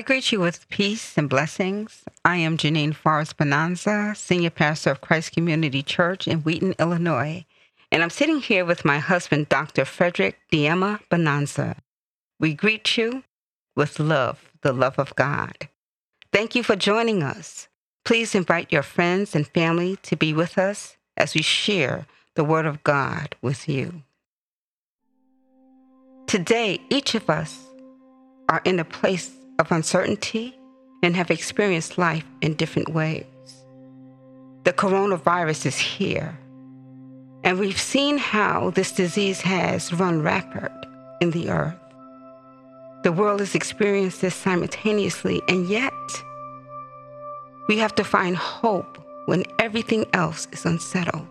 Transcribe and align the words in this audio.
I 0.00 0.02
greet 0.02 0.32
you 0.32 0.40
with 0.40 0.66
peace 0.70 1.18
and 1.18 1.28
blessings. 1.28 2.04
I 2.24 2.36
am 2.36 2.56
Janine 2.56 2.94
Forrest 2.94 3.36
Bonanza, 3.36 4.14
Senior 4.16 4.48
Pastor 4.48 4.92
of 4.92 5.02
Christ 5.02 5.32
Community 5.32 5.82
Church 5.82 6.26
in 6.26 6.38
Wheaton, 6.38 6.74
Illinois, 6.78 7.44
and 7.92 8.02
I'm 8.02 8.08
sitting 8.08 8.40
here 8.40 8.64
with 8.64 8.82
my 8.82 8.98
husband, 8.98 9.50
Dr. 9.50 9.84
Frederick 9.84 10.38
Diema 10.50 11.00
Bonanza. 11.10 11.76
We 12.38 12.54
greet 12.54 12.96
you 12.96 13.24
with 13.76 14.00
love, 14.00 14.50
the 14.62 14.72
love 14.72 14.98
of 14.98 15.14
God. 15.16 15.68
Thank 16.32 16.54
you 16.54 16.62
for 16.62 16.76
joining 16.76 17.22
us. 17.22 17.68
Please 18.02 18.34
invite 18.34 18.72
your 18.72 18.82
friends 18.82 19.34
and 19.36 19.46
family 19.46 19.96
to 20.04 20.16
be 20.16 20.32
with 20.32 20.56
us 20.56 20.96
as 21.18 21.34
we 21.34 21.42
share 21.42 22.06
the 22.36 22.44
Word 22.44 22.64
of 22.64 22.82
God 22.84 23.36
with 23.42 23.68
you. 23.68 24.02
Today, 26.26 26.80
each 26.88 27.14
of 27.14 27.28
us 27.28 27.66
are 28.48 28.62
in 28.64 28.80
a 28.80 28.84
place 28.84 29.32
of 29.60 29.70
uncertainty 29.70 30.58
and 31.02 31.14
have 31.14 31.30
experienced 31.30 31.98
life 31.98 32.24
in 32.40 32.54
different 32.54 32.88
ways. 32.88 33.24
The 34.64 34.72
coronavirus 34.72 35.66
is 35.66 35.78
here, 35.78 36.36
and 37.44 37.58
we've 37.58 37.80
seen 37.80 38.18
how 38.18 38.70
this 38.70 38.92
disease 38.92 39.40
has 39.42 39.92
run 39.92 40.22
rapid 40.22 40.72
in 41.20 41.30
the 41.30 41.50
earth. 41.50 41.76
The 43.02 43.12
world 43.12 43.40
has 43.40 43.54
experienced 43.54 44.20
this 44.20 44.34
simultaneously, 44.34 45.40
and 45.48 45.68
yet 45.68 45.92
we 47.68 47.78
have 47.78 47.94
to 47.96 48.04
find 48.04 48.36
hope 48.36 48.98
when 49.26 49.44
everything 49.58 50.04
else 50.12 50.48
is 50.52 50.64
unsettled. 50.66 51.26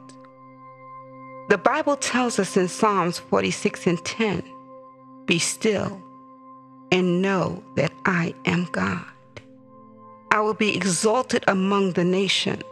The 1.49 1.57
Bible 1.57 1.95
tells 1.95 2.37
us 2.39 2.55
in 2.57 2.67
Psalms 2.67 3.17
46 3.17 3.87
and 3.87 4.05
10 4.05 4.43
Be 5.25 5.39
still 5.39 6.01
and 6.91 7.21
know 7.21 7.63
that 7.75 7.91
I 8.05 8.33
am 8.45 8.67
God. 8.71 9.05
I 10.31 10.41
will 10.41 10.53
be 10.53 10.75
exalted 10.75 11.43
among 11.47 11.93
the 11.93 12.03
nations. 12.03 12.63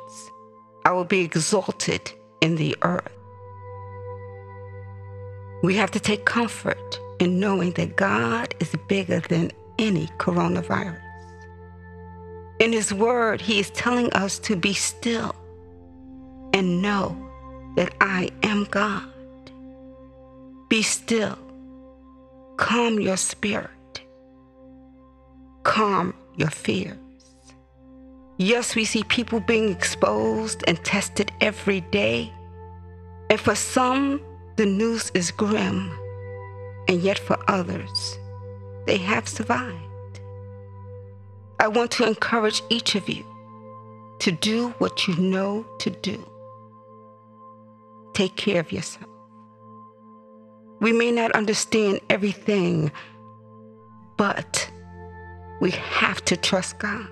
I 0.85 0.91
will 0.91 1.05
be 1.05 1.21
exalted 1.21 2.11
in 2.41 2.55
the 2.55 2.75
earth. 2.81 3.11
We 5.63 5.75
have 5.75 5.91
to 5.91 5.99
take 5.99 6.25
comfort 6.25 6.99
in 7.19 7.39
knowing 7.39 7.71
that 7.73 7.95
God 7.95 8.53
is 8.59 8.73
bigger 8.87 9.19
than 9.21 9.51
any 9.79 10.07
coronavirus. 10.17 11.01
In 12.59 12.71
His 12.71 12.93
Word, 12.93 13.41
He 13.41 13.59
is 13.59 13.69
telling 13.71 14.11
us 14.13 14.39
to 14.39 14.55
be 14.55 14.73
still 14.73 15.35
and 16.53 16.81
know 16.81 17.17
that 17.75 17.93
I 18.01 18.29
am 18.43 18.65
God. 18.65 19.03
Be 20.69 20.81
still. 20.81 21.37
Calm 22.57 22.99
your 22.99 23.17
spirit 23.17 23.76
calm 25.67 26.13
your 26.37 26.49
fears. 26.49 26.97
Yes, 28.37 28.73
we 28.73 28.85
see 28.85 29.03
people 29.03 29.41
being 29.41 29.69
exposed 29.69 30.63
and 30.65 30.83
tested 30.85 31.31
every 31.41 31.81
day. 31.81 32.31
And 33.29 33.39
for 33.39 33.53
some, 33.53 34.21
the 34.55 34.65
news 34.65 35.11
is 35.13 35.29
grim. 35.29 35.91
And 36.87 37.01
yet 37.01 37.19
for 37.19 37.37
others, 37.49 38.17
they 38.85 38.97
have 38.97 39.27
survived. 39.27 40.21
I 41.59 41.67
want 41.67 41.91
to 41.91 42.07
encourage 42.07 42.61
each 42.69 42.95
of 42.95 43.09
you 43.09 43.25
to 44.19 44.31
do 44.31 44.69
what 44.77 45.05
you 45.07 45.17
know 45.17 45.65
to 45.79 45.89
do. 45.89 46.17
Take 48.13 48.37
care 48.37 48.61
of 48.61 48.71
yourself. 48.71 49.09
We 50.79 50.93
may 50.93 51.11
not 51.11 51.31
understand 51.33 51.99
everything, 52.09 52.91
but 54.15 54.71
we 55.59 55.71
have 55.71 56.23
to 56.25 56.37
trust 56.37 56.79
God. 56.79 57.07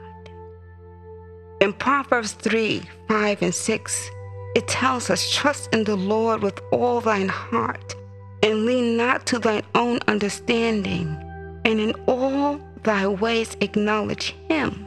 In 1.62 1.74
Proverbs 1.74 2.34
3 2.34 2.84
5 3.08 3.42
and 3.42 3.56
6, 3.56 4.12
it 4.56 4.68
tells 4.68 5.10
us, 5.10 5.32
Trust 5.32 5.74
in 5.74 5.84
the 5.84 5.96
Lord 5.96 6.42
with 6.42 6.60
all 6.72 7.02
thine 7.02 7.30
heart, 7.30 7.96
and 8.44 8.66
lean 8.66 8.98
not 8.98 9.26
to 9.28 9.40
thine 9.40 9.64
own 9.74 10.00
understanding, 10.08 11.18
and 11.66 11.80
in 11.80 11.94
all 12.08 12.60
thy 12.84 13.08
ways 13.08 13.58
acknowledge 13.62 14.36
him, 14.50 14.86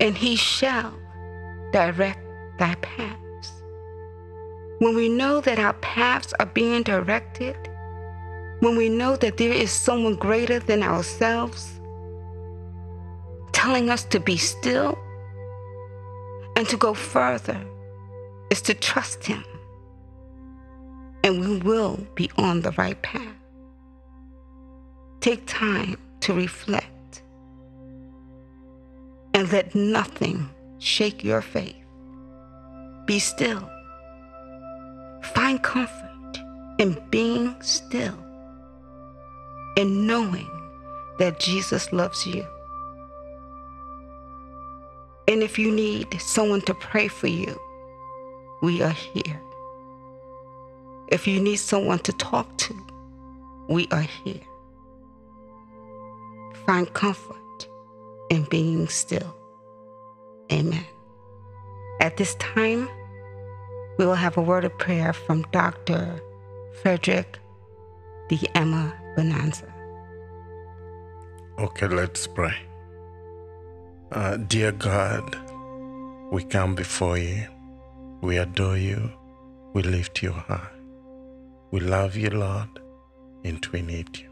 and 0.00 0.16
he 0.16 0.36
shall 0.36 0.92
direct 1.72 2.20
thy 2.58 2.74
paths. 2.76 3.52
When 4.80 4.94
we 4.94 5.08
know 5.08 5.40
that 5.40 5.58
our 5.58 5.74
paths 5.74 6.32
are 6.40 6.46
being 6.46 6.82
directed, 6.82 7.56
when 8.60 8.76
we 8.76 8.88
know 8.88 9.16
that 9.16 9.36
there 9.36 9.52
is 9.52 9.70
someone 9.70 10.16
greater 10.16 10.58
than 10.58 10.82
ourselves, 10.82 11.77
telling 13.68 13.90
us 13.90 14.04
to 14.04 14.18
be 14.18 14.38
still 14.38 14.98
and 16.56 16.66
to 16.66 16.76
go 16.78 16.94
further 16.94 17.60
is 18.50 18.62
to 18.62 18.72
trust 18.72 19.26
Him. 19.26 19.44
And 21.22 21.38
we 21.38 21.58
will 21.58 21.98
be 22.14 22.30
on 22.38 22.62
the 22.62 22.70
right 22.78 23.00
path. 23.02 23.36
Take 25.20 25.42
time 25.44 25.98
to 26.20 26.32
reflect 26.32 27.22
and 29.34 29.52
let 29.52 29.74
nothing 29.74 30.48
shake 30.78 31.22
your 31.22 31.42
faith. 31.42 31.76
Be 33.04 33.18
still. 33.18 33.68
Find 35.34 35.62
comfort 35.62 36.38
in 36.78 36.98
being 37.10 37.54
still 37.60 38.16
and 39.76 40.06
knowing 40.06 40.48
that 41.18 41.38
Jesus 41.38 41.92
loves 41.92 42.26
you. 42.26 42.46
And 45.28 45.42
if 45.42 45.58
you 45.58 45.70
need 45.70 46.18
someone 46.22 46.62
to 46.62 46.72
pray 46.72 47.06
for 47.06 47.26
you, 47.26 47.60
we 48.62 48.80
are 48.80 48.96
here. 49.12 49.38
If 51.08 51.26
you 51.26 51.38
need 51.38 51.56
someone 51.56 51.98
to 52.00 52.12
talk 52.14 52.56
to, 52.56 52.74
we 53.68 53.86
are 53.90 54.06
here. 54.24 54.40
Find 56.64 56.90
comfort 56.94 57.68
in 58.30 58.44
being 58.44 58.88
still. 58.88 59.36
Amen. 60.50 60.86
At 62.00 62.16
this 62.16 62.34
time, 62.36 62.88
we 63.98 64.06
will 64.06 64.14
have 64.14 64.38
a 64.38 64.42
word 64.42 64.64
of 64.64 64.76
prayer 64.78 65.12
from 65.12 65.42
Dr. 65.52 66.22
Frederick 66.80 67.38
D. 68.30 68.48
Emma 68.54 68.94
Bonanza. 69.14 69.70
Okay, 71.58 71.88
let's 71.88 72.26
pray. 72.26 72.54
Uh, 74.10 74.38
dear 74.38 74.72
God, 74.72 75.36
we 76.32 76.42
come 76.42 76.74
before 76.74 77.18
you. 77.18 77.46
We 78.22 78.38
adore 78.38 78.78
you. 78.78 79.12
We 79.74 79.82
lift 79.82 80.22
you 80.22 80.32
high. 80.32 80.70
We 81.72 81.80
love 81.80 82.16
you, 82.16 82.30
Lord, 82.30 82.70
and 83.44 83.64
we 83.66 83.82
need 83.82 84.18
you. 84.18 84.30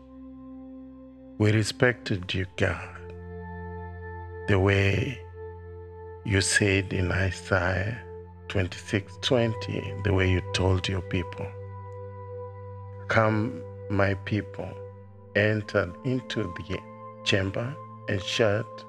We 1.36 1.52
respected 1.52 2.32
you, 2.32 2.46
God, 2.56 3.12
the 4.48 4.58
way 4.58 5.20
you 6.24 6.40
said 6.40 6.94
in 6.94 7.12
Isaiah 7.12 8.00
26 8.48 9.18
20, 9.20 9.94
the 10.04 10.14
way 10.14 10.30
you 10.30 10.40
told 10.54 10.88
your 10.88 11.02
people, 11.02 11.46
Come, 13.08 13.62
my 13.90 14.14
people, 14.24 14.70
enter 15.34 15.92
into 16.06 16.44
the 16.44 16.78
chamber 17.24 17.76
and 18.08 18.22
shut 18.22 18.85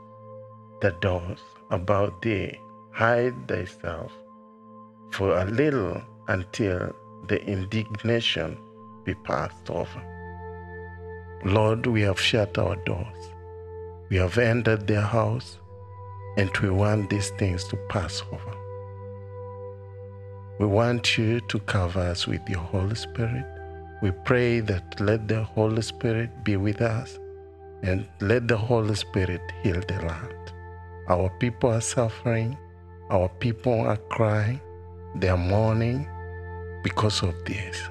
the 0.81 0.91
doors 1.01 1.39
about 1.71 2.21
thee, 2.21 2.59
hide 2.91 3.47
thyself 3.47 4.11
for 5.11 5.37
a 5.39 5.45
little 5.45 6.01
until 6.27 6.93
the 7.27 7.43
indignation 7.45 8.57
be 9.03 9.13
passed 9.15 9.69
over. 9.69 10.01
Lord, 11.43 11.85
we 11.87 12.01
have 12.01 12.19
shut 12.19 12.57
our 12.57 12.75
doors. 12.77 13.31
We 14.09 14.17
have 14.17 14.37
entered 14.37 14.87
their 14.87 15.01
house, 15.01 15.59
and 16.37 16.55
we 16.57 16.69
want 16.69 17.09
these 17.09 17.29
things 17.31 17.63
to 17.65 17.77
pass 17.89 18.23
over. 18.31 18.57
We 20.59 20.65
want 20.65 21.17
you 21.17 21.39
to 21.41 21.59
cover 21.59 21.99
us 21.99 22.27
with 22.27 22.41
your 22.49 22.59
Holy 22.59 22.95
Spirit. 22.95 23.45
We 24.01 24.11
pray 24.11 24.59
that 24.61 24.99
let 24.99 25.27
the 25.27 25.43
Holy 25.43 25.81
Spirit 25.81 26.43
be 26.43 26.57
with 26.57 26.81
us 26.81 27.19
and 27.83 28.07
let 28.21 28.47
the 28.47 28.57
Holy 28.57 28.95
Spirit 28.95 29.41
heal 29.63 29.81
the 29.87 29.99
land. 30.05 30.53
Our 31.09 31.29
people 31.39 31.71
are 31.71 31.81
suffering. 31.81 32.57
Our 33.09 33.29
people 33.29 33.81
are 33.81 33.97
crying. 34.09 34.59
They 35.15 35.29
are 35.29 35.37
mourning 35.37 36.07
because 36.83 37.23
of 37.23 37.33
this. 37.45 37.81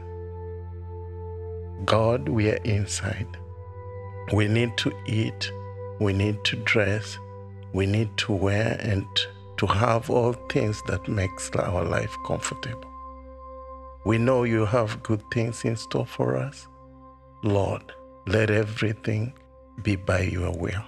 God, 1.84 2.28
we 2.28 2.50
are 2.50 2.62
inside. 2.64 3.26
We 4.32 4.48
need 4.48 4.76
to 4.78 4.92
eat. 5.06 5.50
We 6.00 6.12
need 6.12 6.44
to 6.44 6.56
dress. 6.56 7.18
We 7.72 7.86
need 7.86 8.16
to 8.18 8.32
wear 8.32 8.76
and 8.80 9.06
to 9.58 9.66
have 9.66 10.10
all 10.10 10.32
things 10.50 10.82
that 10.86 11.08
makes 11.08 11.50
our 11.50 11.84
life 11.84 12.14
comfortable. 12.26 12.90
We 14.04 14.18
know 14.18 14.44
you 14.44 14.64
have 14.66 15.02
good 15.02 15.22
things 15.30 15.64
in 15.64 15.76
store 15.76 16.06
for 16.06 16.36
us. 16.36 16.68
Lord, 17.42 17.92
let 18.26 18.50
everything 18.50 19.32
be 19.82 19.96
by 19.96 20.20
your 20.22 20.52
will. 20.52 20.82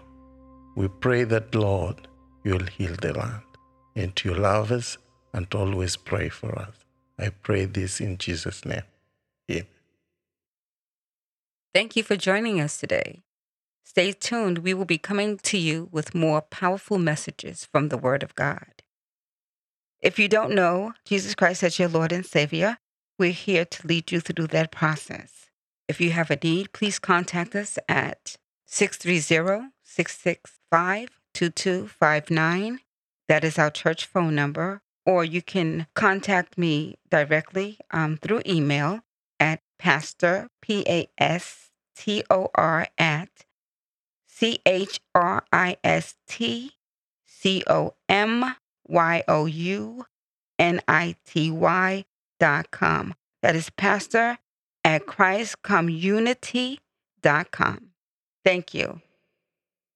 We 0.76 0.88
pray 0.88 1.24
that, 1.24 1.54
Lord, 1.54 2.07
you'll 2.48 2.72
heal 2.78 2.96
the 3.02 3.12
land 3.12 3.42
and 3.94 4.12
you 4.24 4.32
love 4.32 4.72
us 4.72 4.96
and 5.34 5.46
always 5.54 5.96
pray 5.96 6.30
for 6.30 6.58
us. 6.58 6.74
I 7.18 7.28
pray 7.28 7.66
this 7.66 8.00
in 8.00 8.16
Jesus' 8.16 8.64
name. 8.64 8.88
Amen. 9.50 9.66
Thank 11.74 11.94
you 11.96 12.02
for 12.02 12.16
joining 12.16 12.58
us 12.60 12.78
today. 12.78 13.20
Stay 13.84 14.12
tuned. 14.12 14.58
We 14.58 14.72
will 14.72 14.86
be 14.86 14.98
coming 14.98 15.38
to 15.38 15.58
you 15.58 15.88
with 15.92 16.14
more 16.14 16.40
powerful 16.40 16.98
messages 16.98 17.66
from 17.70 17.88
the 17.88 17.98
Word 17.98 18.22
of 18.22 18.34
God. 18.34 18.82
If 20.00 20.18
you 20.18 20.28
don't 20.28 20.54
know 20.54 20.92
Jesus 21.04 21.34
Christ 21.34 21.62
as 21.62 21.78
your 21.78 21.88
Lord 21.88 22.12
and 22.12 22.24
Savior, 22.24 22.78
we're 23.18 23.32
here 23.32 23.64
to 23.64 23.86
lead 23.86 24.10
you 24.10 24.20
through 24.20 24.46
that 24.48 24.70
process. 24.70 25.50
If 25.86 26.00
you 26.00 26.12
have 26.12 26.30
a 26.30 26.38
need, 26.42 26.72
please 26.72 26.98
contact 26.98 27.54
us 27.54 27.78
at 27.88 28.36
630 28.66 29.70
665 29.82 31.08
2259. 31.38 32.80
That 33.28 33.44
is 33.44 33.60
our 33.60 33.70
church 33.70 34.06
phone 34.06 34.34
number. 34.34 34.82
Or 35.06 35.24
you 35.24 35.40
can 35.40 35.86
contact 35.94 36.58
me 36.58 36.96
directly 37.08 37.78
um, 37.92 38.16
through 38.16 38.42
email 38.44 39.02
at 39.38 39.60
pastor, 39.78 40.48
P 40.60 40.84
A 40.88 41.08
S 41.16 41.70
T 41.94 42.24
O 42.28 42.48
R, 42.56 42.88
at 42.98 43.28
C 44.26 44.58
H 44.66 44.98
R 45.14 45.44
I 45.52 45.76
S 45.84 46.16
T 46.26 46.72
C 47.24 47.62
O 47.68 47.94
M 48.08 48.56
Y 48.88 49.22
O 49.28 49.46
U 49.46 50.06
N 50.58 50.80
I 50.88 51.14
T 51.24 51.52
Y 51.52 52.04
dot 52.40 52.72
com. 52.72 53.14
That 53.42 53.54
is 53.54 53.70
pastor 53.70 54.38
at 54.84 55.06
christcommunity.com. 55.06 57.90
Thank 58.44 58.74
you. 58.74 59.00